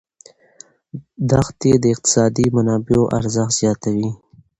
دښتې 1.31 1.71
د 1.83 1.85
اقتصادي 1.93 2.45
منابعو 2.55 3.11
ارزښت 3.17 3.53
زیاتوي. 3.59 4.09